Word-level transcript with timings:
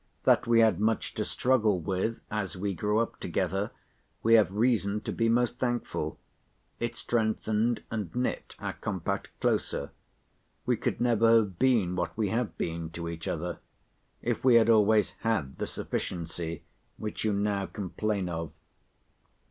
That 0.23 0.47
we 0.47 0.61
had 0.61 0.79
much 0.79 1.13
to 1.13 1.23
struggle 1.23 1.79
with, 1.79 2.21
as 2.31 2.57
we 2.57 2.73
grew 2.73 2.97
up 2.97 3.19
together, 3.19 3.69
we 4.23 4.33
have 4.33 4.51
reason 4.51 4.99
to 5.01 5.11
be 5.11 5.29
most 5.29 5.59
thankful. 5.59 6.17
It 6.79 6.95
strengthened, 6.95 7.83
and 7.91 8.09
knit 8.15 8.55
our 8.57 8.73
compact 8.73 9.29
closer. 9.39 9.91
We 10.65 10.75
could 10.75 11.01
never 11.01 11.35
have 11.41 11.59
been 11.59 11.95
what 11.95 12.17
we 12.17 12.29
have 12.29 12.57
been 12.57 12.89
to 12.93 13.09
each 13.09 13.27
other, 13.27 13.59
if 14.23 14.43
we 14.43 14.55
had 14.55 14.71
always 14.71 15.11
had 15.19 15.57
the 15.59 15.67
sufficiency 15.67 16.63
which 16.97 17.23
you 17.23 17.31
now 17.31 17.67
complain 17.67 18.27
of. 18.27 18.53